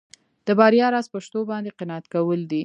د 0.47 0.49
بریا 0.59 0.87
راز 0.93 1.07
په 1.13 1.19
شتو 1.25 1.39
باندې 1.51 1.75
قناعت 1.79 2.05
کول 2.13 2.39
دي. 2.51 2.59